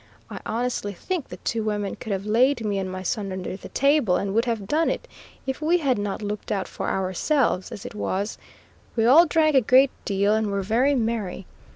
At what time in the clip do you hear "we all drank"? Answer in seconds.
8.95-9.53